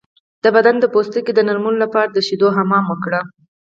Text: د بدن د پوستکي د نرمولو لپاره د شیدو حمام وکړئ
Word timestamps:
د 0.43 0.45
بدن 0.55 0.75
د 0.79 0.85
پوستکي 0.93 1.31
د 1.35 1.39
نرمولو 1.47 1.77
لپاره 1.85 2.09
د 2.11 2.17
شیدو 2.27 2.47
حمام 2.55 2.83
وکړئ 2.87 3.23